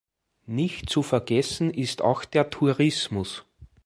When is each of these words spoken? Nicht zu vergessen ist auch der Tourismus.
Nicht 0.47 0.89
zu 0.89 1.03
vergessen 1.03 1.71
ist 1.71 2.01
auch 2.01 2.25
der 2.25 2.49
Tourismus. 2.49 3.45